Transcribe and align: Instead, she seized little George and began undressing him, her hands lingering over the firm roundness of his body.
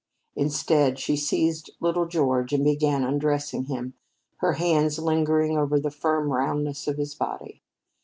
Instead, 0.35 0.97
she 0.97 1.15
seized 1.15 1.69
little 1.79 2.07
George 2.07 2.53
and 2.53 2.63
began 2.63 3.03
undressing 3.03 3.65
him, 3.65 3.93
her 4.37 4.53
hands 4.53 4.97
lingering 4.97 5.55
over 5.59 5.79
the 5.79 5.91
firm 5.91 6.31
roundness 6.33 6.87
of 6.87 6.97
his 6.97 7.13
body. 7.13 7.61